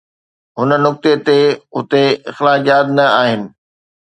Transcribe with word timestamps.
هن 0.59 0.69
نقطي 0.85 1.13
تي 1.25 1.39
هتي 1.75 2.05
اخلاقيات 2.29 2.87
نه 2.97 3.05
آهن. 3.21 3.41